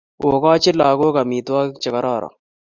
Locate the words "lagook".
0.79-1.15